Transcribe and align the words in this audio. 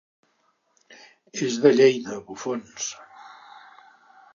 Els 1.41 1.59
de 1.67 1.75
Lleida, 1.75 2.19
bufons. 2.33 2.93